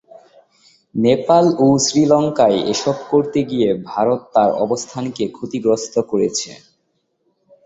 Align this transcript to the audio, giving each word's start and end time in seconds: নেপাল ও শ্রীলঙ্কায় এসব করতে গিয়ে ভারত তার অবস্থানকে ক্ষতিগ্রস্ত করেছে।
নেপাল 0.95 1.45
ও 1.59 1.77
শ্রীলঙ্কায় 1.85 2.59
এসব 2.73 2.97
করতে 3.11 3.39
গিয়ে 3.49 3.69
ভারত 3.89 4.21
তার 4.33 4.49
অবস্থানকে 4.65 5.23
ক্ষতিগ্রস্ত 5.35 5.95
করেছে। 6.11 6.51